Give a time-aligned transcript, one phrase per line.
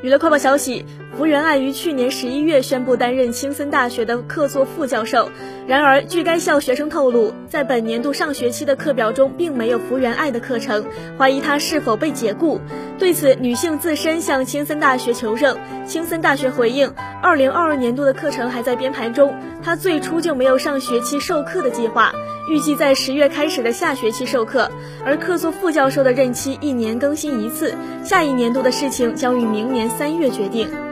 [0.00, 0.84] 娱乐快报消息：
[1.16, 5.28] 福原爱于去年十一月宣布担任青森大学的客座副教授。
[5.66, 10.84] 然而，据该校学生透露，在本年度上学期的课表中并没有福原爱的课程，
[11.18, 12.60] 怀疑她是否被解雇。
[12.96, 22.12] 对此，女性自身向青森大学求证，青森大学回应：二零二二年度的课程还在编排中，他最初就没有上学期授课的计划，
[22.48, 24.70] 预计在十月开始的下学期授课。
[25.04, 29.88] 而客座副教授的任期一年更新一次，下一年度的事情将于明年。
[29.90, 30.87] 三月决定。